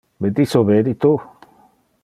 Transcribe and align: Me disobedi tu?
Me 0.23 0.29
disobedi 0.37 0.93
tu? 1.05 1.13